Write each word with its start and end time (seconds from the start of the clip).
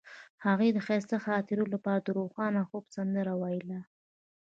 هغې 0.45 0.67
د 0.73 0.77
ښایسته 0.85 1.17
خاطرو 1.25 1.65
لپاره 1.73 1.99
د 2.01 2.09
روښانه 2.19 2.61
خوب 2.69 2.83
سندره 2.95 3.33
ویله. 3.41 3.79